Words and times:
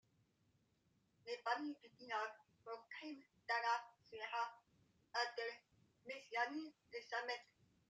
Les 1.27 1.37
familles 1.43 1.77
du 1.83 1.89
village 1.99 2.33
sont: 2.65 2.71
Krim, 2.89 3.21
Talah, 3.47 3.83
Serrah, 4.09 4.59
Adel, 5.13 5.53
Meziani 6.07 6.73
et 6.91 7.01
Samet. 7.01 7.43